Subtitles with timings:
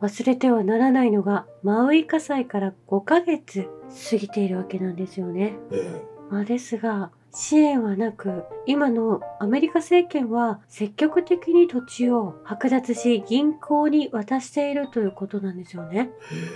[0.00, 3.68] 忘れてはならないのがマウイ火災から5ヶ月
[4.10, 5.54] 過ぎているわけなんですよね。
[5.72, 16.10] えまあ、ですが支援はなく今のアメリカ政権は積極的に土地を剥奪し銀行に渡しているということなんですよね。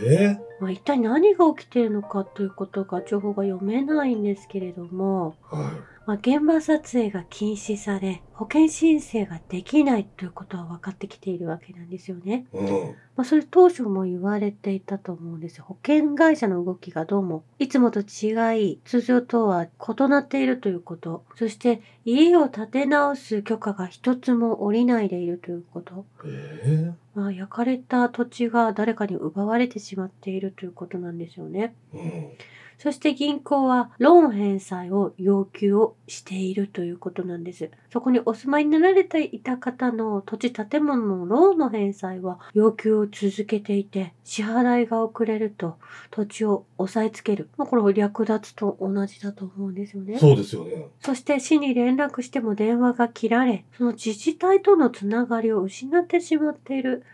[0.05, 5.73] ええまあ、一体何が起きているのかということが情報が読めないんですけれども、は
[6.07, 12.47] まあ、現場撮影が禁止され保険申請ができないということは分かってきているわけなんですよね。
[12.53, 12.57] い。
[12.59, 12.97] うん。
[13.17, 15.65] まあ、それ当初も言われていたと思うんですよ。
[15.67, 31.77] 保険会社の動きがどうもいつもと違い通常とは異なっているということそして家を建て直す許可が一つも下りないでいるということえまあ、焼かれた土地が誰かに奪われてしまっているということなんですよね。
[31.93, 32.39] うん。
[32.79, 37.71] そして銀行はローン返済を要求をしているということなんです。
[37.91, 45.79] そこにお住まいになられていた方の土地建物のローンの返済は要求を続けていて、支払いが遅れると
[46.11, 47.49] 土地を押さえつける。
[47.57, 50.19] まあ、これは略奪と同じだと思うんですよね。
[50.19, 50.89] そうですよね。
[51.01, 57.05] そして市に連絡しても電話が切られ、その自治体とのつながりを失ってしまっている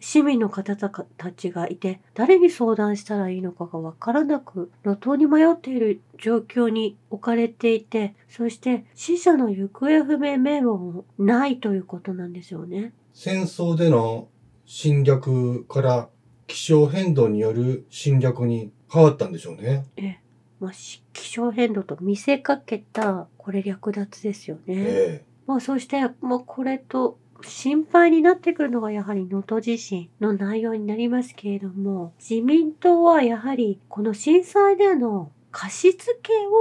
[0.00, 12.92] 市民の方たちがいて、誰に相談したらいいのかがわからなく、路頭に迷っている状況に置かれていて、そして死者の行方不明名簿もないということなんですよね。
[13.12, 14.28] 戦争での
[14.66, 16.08] 侵略から
[16.46, 19.86] 気象変動による侵略に変わったんでしょうね。
[19.96, 20.20] ええ。
[20.60, 24.74] まあ、し気象変動と見せかけた、これ略奪ですよね。
[24.76, 36.08] えまあそして、まあこれと心配になってくるのがやはり能登地震の内容になりますけれども、自民党はやはりこの震災での貸付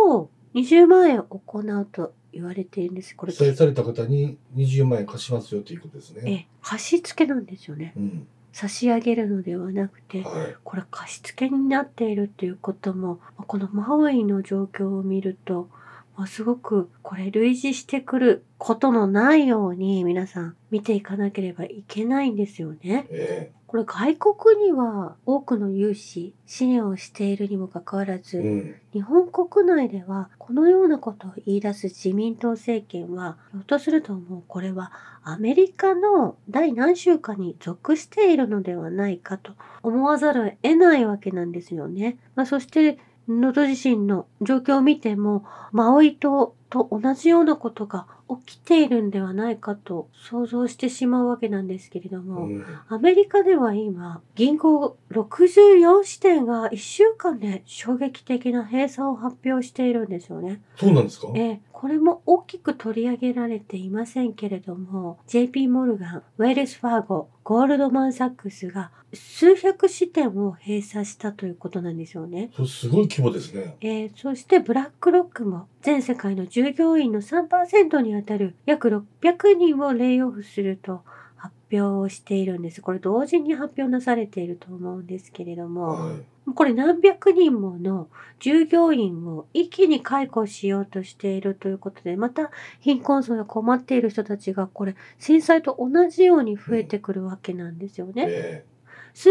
[0.09, 3.15] を20万円行うと言われているんです。
[3.15, 3.31] こえ。
[3.31, 6.21] れ、被災された方に20万円貸しますよということですね。
[6.25, 7.93] ええ、貸付なんですよね。
[7.95, 8.27] うん。
[8.53, 10.55] 差し上げるのではなくて、はい。
[10.63, 15.69] これ貸付になっているということも、まあこのマウイの状況を見ると、
[16.17, 23.05] まあすごくこれ類似してくることのないように皆さん見ていかなければいけないんですよね。
[23.09, 28.19] えこれ外国には多くの融資、支援をしているにもかかわらえ。
[28.19, 28.75] ず、うん。
[28.93, 39.51] 日本国内ではこのようなことを言い出す自民党政権は、ひょっとするともうこれはアメリカの第何週かに属しているのではないかと
[39.83, 42.17] 思わざるを得ないわけなんですよね。
[42.35, 48.07] まあ、そして、能登地震の状況を見ても、マウイ島と同じようなことが
[48.45, 52.65] 起きているんではないかと想像してしまうわけなんですけれども、うん。
[52.89, 60.61] アメリカでは今、銀行64支店が1週間で衝撃的な閉鎖を発表しているんですよね。
[60.75, 61.29] そうなんですか？
[61.35, 72.51] ええ、これも大きく取り上げられていませんけれども、JP モルガン、ウェルスファーゴ、ゴールドマン・サックスが数百支店を閉鎖したということなんですよね。
[72.67, 73.77] すごい規模ですね。
[73.79, 81.03] えーそしてブラックロックも全世界の従業員の3%にあたる約600人をレイオフすると
[81.35, 82.81] 発表をしているんです。
[82.81, 86.53] これ同時に発表なされていると思うんですけれども、はい。
[86.53, 88.07] これ何百人もの
[88.39, 98.25] 従業員を一気に解雇しようとしているということで、また貧困層や困っている人たちがこれ震災と同じように増えてくるわけなんですよね。
[98.27, 98.76] えす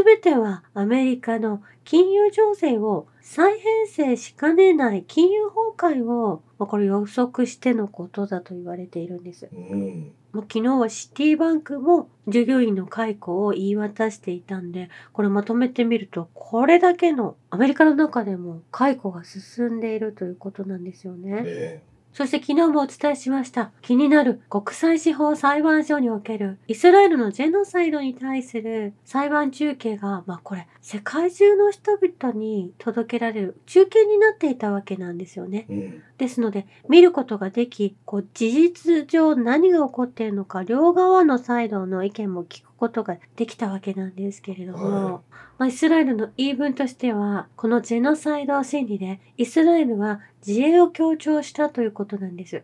[0.02, 9.50] べてはアメリカの金融情勢を再編成しかねない金融崩壊を、まあこれ予測してのことだと言われているんですえ。。
[9.52, 10.12] うん。
[10.32, 21.42] もう昨日はシティバンクも従業員の解雇を言い渡していたんで、これまとめてみると、これだけのアメリカの中でも解雇が進んでいるということなんですよね。
[21.46, 21.82] え
[22.16, 23.72] そして昨日もお伝えしました。
[23.82, 35.66] 気になる国際司法裁判所におけるイスラエルのジェノサイドに対する裁判中継が、まあこれ、世界中の人々に届けられる中継になっていたわけなんですよね。
[35.68, 36.02] うん。
[36.18, 52.62] ですので、見ることができ、こう事実上何が起こっているのか、両側のサイドの意見も聞くことができたわけなんですけれども、はいまあ、イスラエルの言い分としては、このジェノサイド心理で、イスラエルは自衛を強調したということなんです。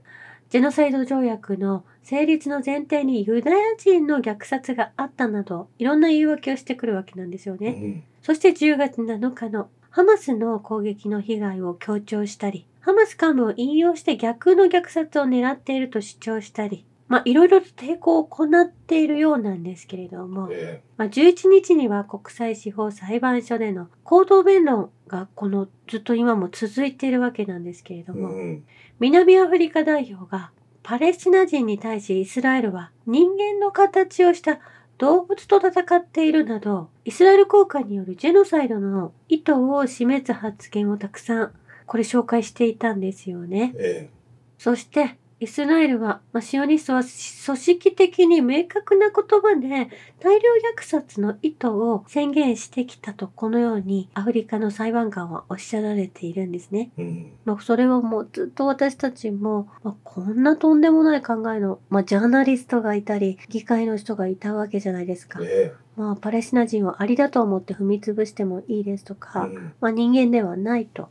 [0.51, 7.69] ジェノサイド条約の成立の前提にユダヤ人の虐殺があったなど、いろんな言い訳をしてくるわけなんですよね。
[7.69, 8.03] うん。
[8.21, 28.03] そして10月7日のハマスの攻撃の被害を強調したり、ハマス幹部を引用して逆の虐殺を狙っていると主張したり、まあいろいろと抵抗を行っているようなんですけれども、えまあ、11日には国際司法裁判所での口頭弁論がこのずっと今も続いているわけなんですけれえ。
[28.03, 28.65] ども、うん。
[28.99, 30.51] 南アフリカ代表が
[30.83, 34.59] パレスチナ人に対しイスラエルは人間の形をした
[34.99, 41.53] 動物と戦っているなど、イスラエル公家によるジェノサイドの意図を示す発言をたくさん、
[41.93, 43.75] これ紹介していたんですよね。
[43.77, 44.09] え
[44.57, 56.93] そして、イスラエルは、まあ、シオニストは組織的に明確な言葉で大量虐殺の意図を宣言してきたとこのようにアフリカの裁判官はおっしゃられているんですね。
[56.97, 57.33] えうん。
[57.45, 65.41] まあ、それはもうずっと私たちも、まあ、こんなとんでもない考えの、まあ、ジャーナリストがいたり、議会の人がいたわけじゃないですか。
[65.43, 71.11] えまあ、パレスチナ人はありだと思って踏み潰してもいいですとえか、うんまあ、人間ではないと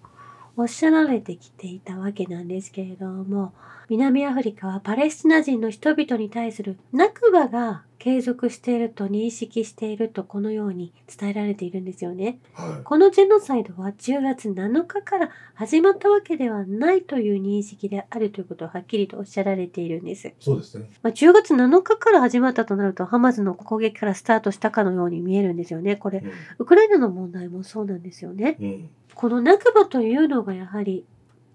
[0.61, 3.51] おっしゃられてきていたわけなんですけれども、
[3.91, 12.39] 南アフリカはパレスチナ人の人々に対するナクバが継続していると認識しているとこのように伝えられているんですよね。
[12.53, 20.29] はこのジェノサイドは10月7日から始まったわけではないという認識であるということをはっきりとおっしゃられているんです。
[20.29, 20.33] い。
[20.39, 20.89] そうですね。
[21.03, 25.97] まあ、10月7日から始まったとなるとハマスの攻撃からスタートしたかのように見えるんですよね。
[25.97, 26.23] これ、
[26.59, 28.55] ウクライナの問題もそうなんですよね。
[28.61, 28.65] うん。
[28.67, 28.89] うん。
[29.13, 31.05] このナクバというのがやはり、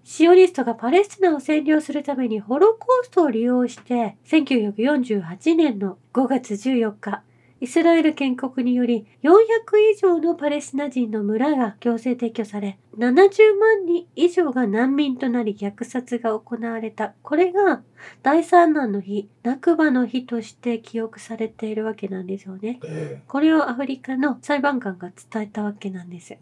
[0.09, 7.23] シオリストがパレスチナを占領するためにホロコーストを利用して、1948年の5月14日、
[7.59, 9.31] イスラエル建国により400
[9.93, 17.13] 以上のパレスチナ人の村が強制撤去され、70万人以上が難民となり虐殺が行われた。
[17.23, 17.81] これが
[18.21, 22.79] 大産難の日、ナクバの日として記憶されているわけなんですよね。
[22.83, 26.37] えこれをアフリカの裁判官が伝えたわけなんです。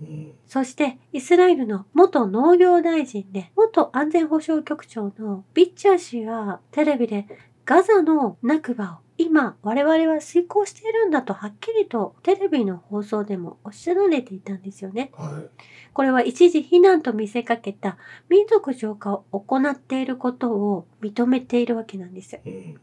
[0.48, 7.28] そして、イスラエルの元農業大臣で、元安全保障局長のビッチャー氏がテレビで
[7.66, 15.12] ガザのナクバを今我々は遂行しているんだとはっきりとテレビの放送でもおっしゃられていたんですよね。
[15.14, 15.44] は
[15.94, 17.98] これは一時非難と見せかけた
[18.30, 22.36] 民族浄化を行っていることを認めているわけなんです。
[22.36, 22.50] い。
[22.50, 22.82] うん。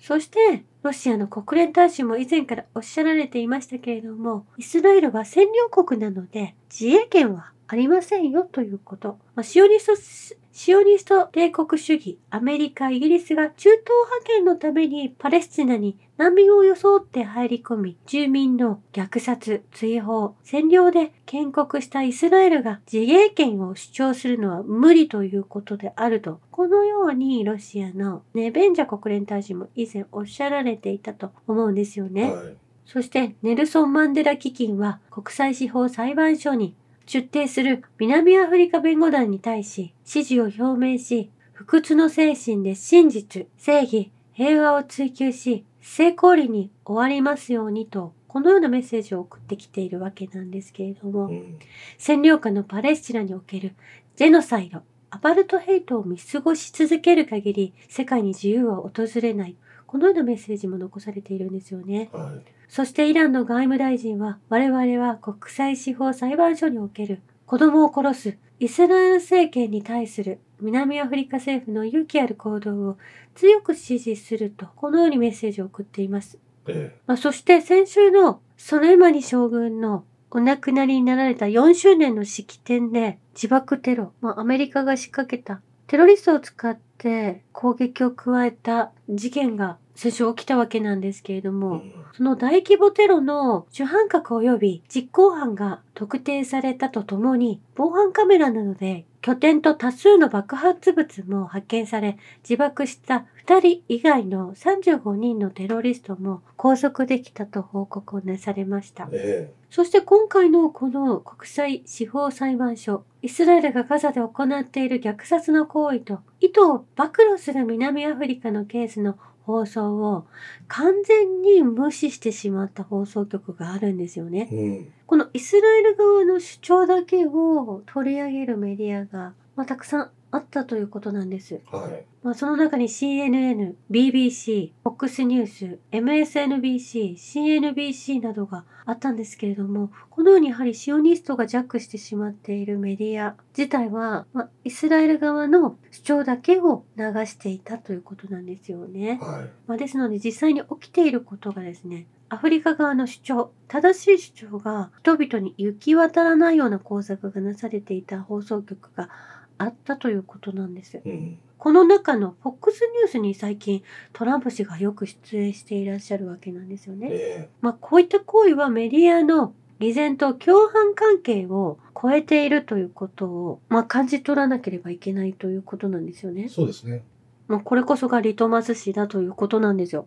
[0.00, 9.18] そして、ロシアの国連大使も以前からおっしゃられていましたけれども、イスラエルは占領国なので自衛権はありませんよということ。
[9.34, 32.32] まあ、シオニスト、シオニスト帝国主義、アメリカ、イギリスが中東派遣のためにパレスチナに難民を装って入り込み、住民の虐殺、追放、占領で建国したイスラエルが自衛権を主張するのは無理ということであると、このようにロシアのネベンジャ国連大使も以前おっしゃられていたと思うんですよね。
[32.32, 32.56] はい。
[32.86, 51.58] そしてネルソン・マンデラ基金は国際司法裁判所に出廷する南アフリカ弁護団に対し支持を表明し、不屈の精神で真実、正義、平和を追求し、成功裏に終わりますようにと、このようなメッセージを送ってきているわけなんですけれども、うん。
[51.98, 53.74] 占領下のパレスチナにおける
[54.16, 58.90] ジェノサイド、アパルトヘイトを見過ごし続ける限り、世界に自由は訪
[59.22, 59.56] れない。
[59.86, 62.10] このようなメッセージも残されているんですよね。
[62.12, 62.53] はい。
[62.68, 72.98] そしてイランの外務大臣は、我々は国際司法裁判所における子供を殺すイスラエル政権に対する南アフリカ政府の勇気ある行動を
[73.34, 76.38] 強く支持すると、このようにメッセージを送っています。
[76.66, 91.52] えまあ、そして先週のソレイマニ将軍のお亡くなりになられた4周年の式典で自爆テロ、まあ、アメリカが仕掛けたテロリストを使って攻撃を加えた事件が先週起きたわけなんですけれどえ。
[91.52, 91.92] も、うん。
[92.12, 109.08] その大規模テロの主犯格及び実行犯が特定されたとともに、防犯カメラなどで拠点と多数の爆発物も発見され、自爆した2人以外の35人のテロリストも拘束できたと報告をなされました。
[109.12, 120.26] えそして今回のこの国際司法裁判所、イスラエルがガザで行っている虐殺の行為と意図を暴露する南アフリカのケースの放送を
[120.68, 124.48] 完全に無視してしまった放送局があるんですよね。
[124.50, 124.56] え。
[124.56, 124.92] うん。
[125.06, 131.60] このイスラエル側の主張だけを取り上げるメディアが、まあ、たくさんあったということなんです。
[131.70, 132.04] はい。
[132.24, 149.20] まあ、その中に CNN、BBC、FOX ニュース、MSNBC、CNBC などがあったんですけれども、このようにやはりシオニストが弱してしまっているメディア自体は、まあ、イスラエル側の主張だけを流していたということなんですよね。
[149.22, 149.50] はい。
[149.68, 159.08] まあ、ですので実際に起きていることがですね、アフリカ側の主張、正しい主張が人々に行き渡らないような工作がなされていた放送局が
[159.58, 161.00] あったということなんです。
[161.04, 161.38] うん。
[161.58, 163.82] この中の FOX ニュースに最近
[164.12, 167.08] トランプ氏がよく出演していらっしゃるわけなんですよね。
[167.10, 176.34] えまあこういった行為はメディアの偽善と共犯関係を超えているということを、まあ、感じ取らなければいけないということなんですよえ。
[176.34, 176.48] ね。
[176.48, 177.02] そうですね。
[177.48, 180.06] まあ、これこそがリトマス紙だということなんですよ。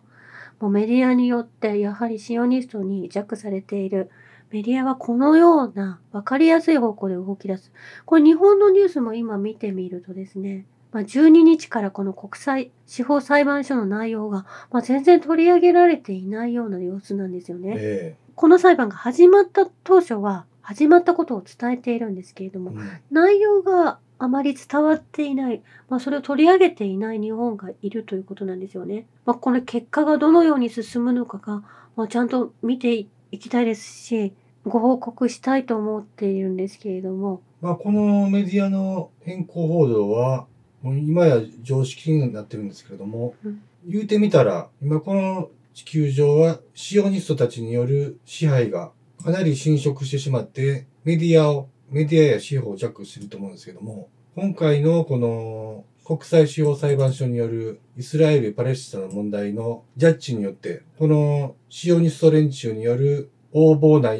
[0.59, 4.09] もうメディアによってやはりシオニストに弱されている
[4.51, 7.71] メディアはこのような分かりやすい方向で動き出す。
[8.05, 17.75] これ日本のニュースも今見てみるとですね、まあ、12日からこの国際司法裁判所の内容が、まあ、全然取り上げられていないような様子なんですよね。
[17.77, 29.05] えこの裁判が始まった当初は始まったことを伝えているんですけれども、うん内容があまり伝わっていない、まあ、それを取り上げていない日本がいるということなんですよね。
[29.25, 31.63] まあ、これ結果がどのように進むのかが、
[31.95, 34.33] まあ、ちゃんと見ていきたいですし、
[34.65, 40.45] ご報告したいと思っているんですけれども、まあ、このメディアの変更報道は、
[40.81, 43.61] もう今や常識になってるんですけれども、うん。
[43.85, 48.91] 言うてみたら、今この地球上はシオニストたちによる支配が
[49.23, 64.15] かなり侵食してしまって、メディアを、メディアや司法を弱視してると思うんですけども、今回のこの国際司法裁判所によるイスラエル・パレスチナの問題のジャッジによって、このシオニスト連中による横暴な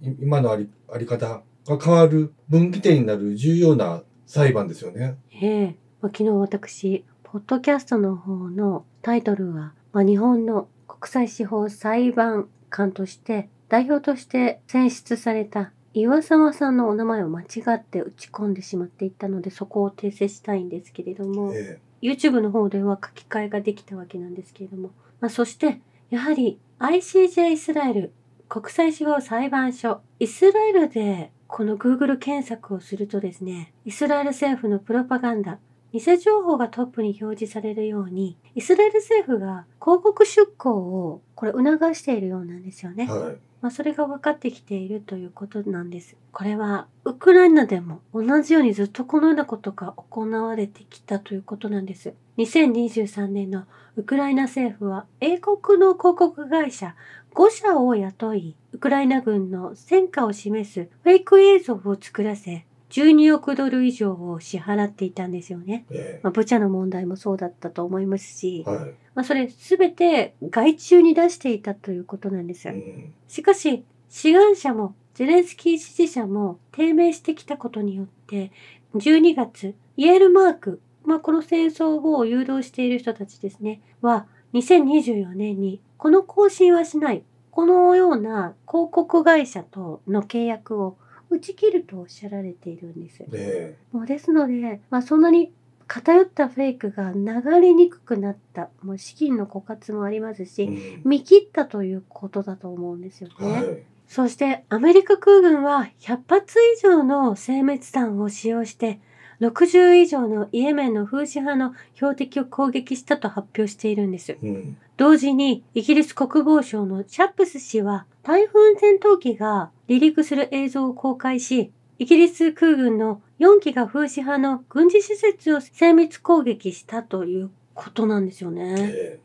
[0.00, 5.18] 今のありあり方が変わる分岐点になる重要な裁判ですよね。
[5.30, 28.12] ええまあ、昨日私、ポッドキャストの方のタイトルは、まあ、日本の国際司法裁判官として代表として選出された岩沢さんのお名前を間違って打ち込んでしまっていたのでそこを訂正したいんですけれども、え YouTube の方では書き換えができたわけなんですけれども、まあ、そしてやはり ICJ イスラエル
[28.48, 35.58] 国際司法裁判所イスラエルでこの Google 検索をするとですねイスラエル政府のプロパガンダ
[35.92, 43.08] 偽情報がトップに表示されるようにイスラエル政府が広告出稿をこれ促しているようなんですよね。
[43.08, 43.36] えはい。
[43.60, 46.16] まあ、それが分かってきているということなんです。
[46.32, 52.14] これはウクライナでも同じようにずっとこのようなことが行われてきたということなんです。
[52.38, 53.64] 2023年の
[53.96, 56.94] ウクライナ政府は英国の広告会社
[57.34, 65.84] 5社を雇い、ウクライナ軍の戦果を示すフェイク映像を作らせ、12億ドル以上を支払っていたんですよね。
[65.90, 68.94] えまあ、ブチャの問題もそうだったと思いますしえ、はい。
[69.18, 72.68] まあ、それ全て外注に出していたということなんです。
[72.68, 78.52] うんしかし、志願者もゼレンスキー支持者も低迷してきたことによって、
[78.94, 90.96] 12月、イエールマーク、まあ、この戦争を誘導している人たちですね、は、2024年に、この更新はしない、このような広告会社との契約を
[91.28, 93.24] 打ち切るとおっしゃられているんです。
[93.32, 95.52] えもうですので、まあ、そんなに
[95.88, 103.50] 偏ったフェイクが流れにくくなった、もう資金の枯渇もありますえし、うん見切ったということだと思うんですよね。
[103.50, 103.82] はい。
[104.06, 109.00] そしてアメリカ空軍は100発以上の精密弾を使用して
[109.40, 114.36] 60以上のイエメンのフーシ派の標的を攻撃したと発表しているんです。
[114.42, 114.76] うん。
[114.96, 128.74] 同時にイギリス国防省のチャップス氏は台風戦闘機が離陸する映像を公開し、イギリス空軍の4機がフーシ派の軍事施設を精密攻撃したということなんですよね。
[128.78, 129.20] え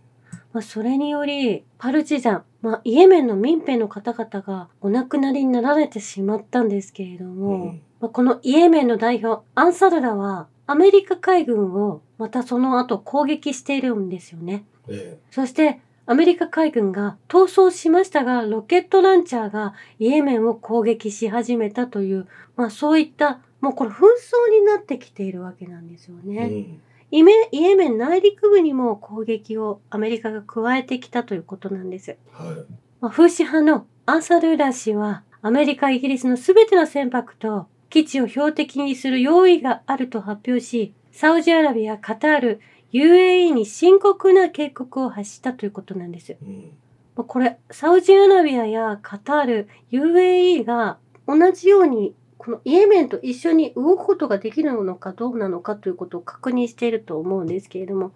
[0.54, 14.64] まあ、それにより、パルチザン、まあ、イエメンの民兵の方々がお亡くなりになられてしまったんですけれどえも、うんまあ、このイエメンの代表、アンサルラは、アメリカ海軍をまたその後攻撃しているんですよね。
[14.88, 26.46] えそして、アメリカ海軍が逃走しましたが、ロケットランチャーがイエメンを攻撃し始めたという、まあそういった、もうこれ紛争になってきているわけなんですよえね。
[26.46, 32.18] うんイエメン内陸部にも攻撃をアメリカが加えてきたということなんです。
[32.32, 32.56] はい。
[33.02, 46.36] まあ、フーシ派のアンサルーラ氏はアメリカ、イギリスのすべての船舶と基地を標的にする用意があると発表し、サウジアラビア、カタール、UAE に深刻な警告を発したということなんです。
[46.42, 46.72] うん。
[47.16, 58.14] まあこれ、サウジアラビアやカタール、UAE が同じように、このイエメンと一緒に動くことができるのかどうなのかということを確認していると思うんですけれども、はい。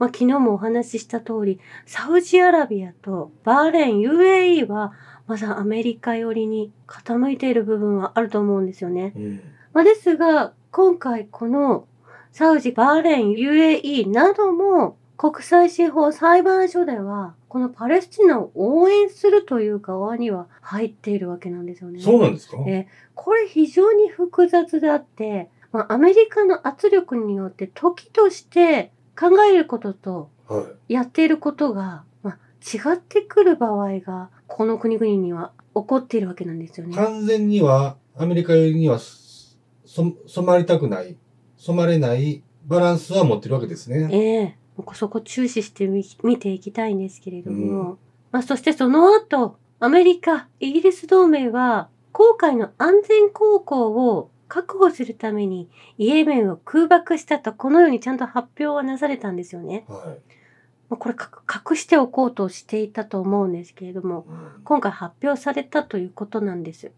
[0.00, 4.94] まあ、昨日もお話しした通り、サウジアラビアとバーレーン、UAE は
[5.28, 9.12] まだアメリカ寄りに傾いている部分はあると思うんですよね。
[9.14, 9.40] うん。
[9.72, 11.86] まあ、ですが、今回この
[12.32, 22.00] サウジ、バーレーン、UAE なども国際司法裁判所では、このパレスチナを応援するという側には入っているわけなんですよね。
[22.00, 22.58] そうなんですか？
[22.66, 30.92] えこれ非常に複雑であって、まあ、アメリカの圧力によって時として考えることとはい。
[30.94, 36.94] やっていることが、まあ、違ってくる場合がこの国々には起こっているわけなんですよね。
[36.96, 41.16] 完全にはアメリカにはそ染まりたくない、
[41.56, 44.08] 染まれないバランスは持ってるわけですね。
[44.12, 44.56] ええ
[44.94, 47.98] そこ注視してみ見ていきたいんですけれども、
[48.30, 55.68] まあ、そしてその後、アメリカ、イギリス同盟は、航海の安全航行を確保するために
[55.98, 59.84] イエメンを空爆したと、このようにちゃんと発表はなされたんですよね。
[59.88, 60.38] はい。
[60.90, 61.30] まあこれか
[61.70, 66.90] 隠しておこうとしていたと思うんですけれども、うん今回発表されたということなんです。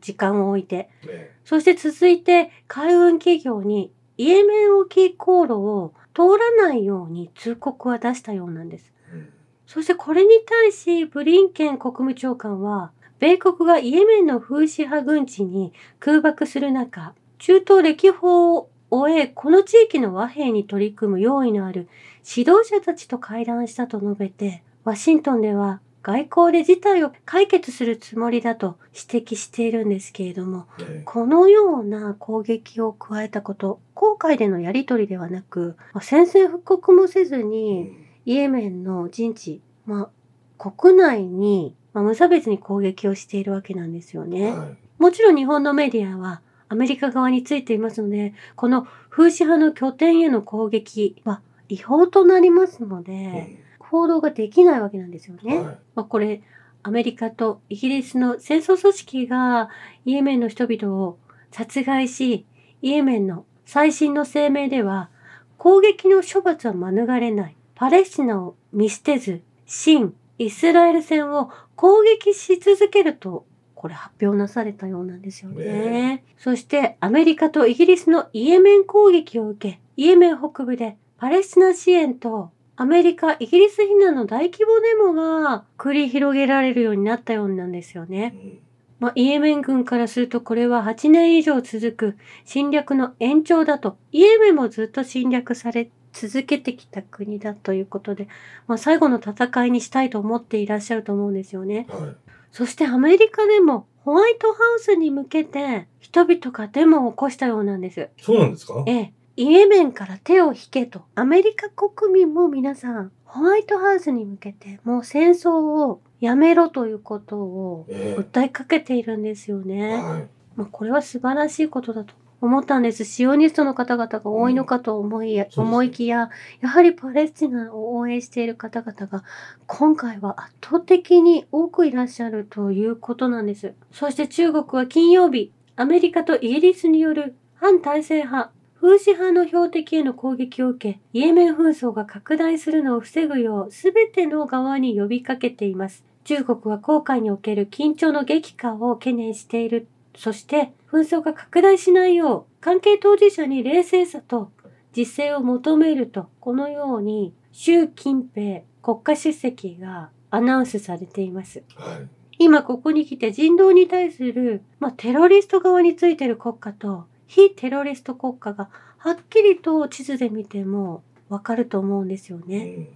[0.00, 0.90] 時間を置いて。
[1.08, 8.92] えそして続いて海運企業にイエメン沖航路を通らないように通告は出したようなんです。
[9.12, 9.32] えうん
[9.66, 21.88] そしてこれに対しブリンケン国務長官は米国がイエメンの風刺派軍地に空爆する中、中東歴訪を終え、この地域の和平に取り組む用意のある
[22.24, 31.02] 指導者たちと会談したと述べて、ワシントンでは外交で事態を解決するつもりだと指摘しているんですけれども、ええ。
[31.04, 38.06] このような攻撃を加えたこと、航海でのやり取りではなく、まあ宣戦布告もせずうに、ん。
[38.24, 40.10] イエメンの陣地、ま
[40.58, 44.52] あ、国内に、まあ、無差別に攻撃をしているわけなんですよね。
[44.52, 44.76] はい。
[45.02, 53.58] もちろん日本のメディアはアメリカ側についていますので、この風刺派の拠点への攻撃は違法となりますので、
[53.90, 55.56] 報道ができないわけなんですよね。
[55.56, 55.64] はい
[55.94, 56.42] まあ、これ、
[56.82, 59.70] アメリカとイギリスの戦争組織が
[60.04, 61.18] イエメンの人々を
[61.50, 62.46] 殺害し、
[62.82, 65.10] イエメンの最新の声明では、
[65.58, 67.56] 攻撃の処罰は免れない。
[67.74, 75.64] パレスチナを見捨てず、新イスラエル戦を攻撃し続けると、これ発表なされたようなんですよね。
[75.64, 88.34] ねそしてアメリカとイギリスのイエメン攻撃を受け、イエメン北部でパレスチナ支援とアメリカ、イギリス非難の大規模デモが繰り広げられるようになったようなんですよね。
[88.36, 88.58] うん
[88.98, 92.16] まあ、イエメン軍からするとこれは8年以上続く
[92.46, 98.26] 侵略の延長だと、イエメンもずっと侵略され続けてきた国だということで、
[98.66, 101.86] まあ、最後の戦いにしたいと思っていらっしゃると思うんですよね。
[101.90, 102.16] はい
[102.52, 108.08] そしてアメリカでもホワイトハウスに向けて人々がデモを起こしたようなんです。
[108.18, 108.82] そうなんですか？
[108.86, 119.96] ええ、イエメンから手を引けと、アメリカ国民も皆さん、ホワイトハウスに向けて、もう戦争をやめろということをええ訴えかけているんですよね。
[119.96, 123.04] はいまあ、これは素晴らしいことだと思ったんです。
[123.04, 126.30] シオニストの方々が多いのかと思いうですね思いきや、
[126.62, 129.22] やはりパレスチナを応援している方々が、
[129.66, 133.74] 今回は圧倒的に多くいらっしゃるということなんです。
[133.92, 138.55] そして中国は金曜日、アメリカとイギリスによる反体制派、
[138.86, 146.04] 風刺派の標的への攻撃を受け、イエメン紛争が拡大するのを防ぐよう、すべての側に呼びかけています。
[146.22, 149.88] 中国は航海における緊張の激化を懸念している。
[150.16, 154.52] そして、紛争が拡大しないよう、関係当事者に冷静さと
[154.92, 161.64] 実践を求めると、このように、習近平国家主席がアナウンスされています。
[161.74, 172.64] はい今ここに来て人道に対する、まあ、テロリスト側についてる国家と非テロリスト国家がはっきりと地図で見てもわかると思うんですようね。
[172.64, 172.88] ん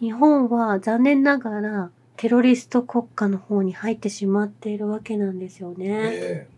[0.00, 5.86] 日本は残念ながらテロリスト国家の方に入ってしまっているわけなんですよね。
[5.88, 6.48] え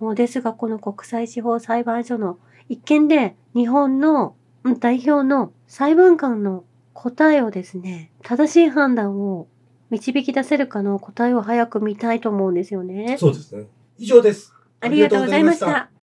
[0.00, 9.46] もうですがこの国際司法裁判所の一件で日本のうん代表の裁判官の答えをですね、正しい判断を
[9.90, 13.12] 導き出せるかの答えを早く見たいと思うんですよね。
[13.12, 13.66] えそうですね
[13.98, 15.90] 以上ですありがとうございました。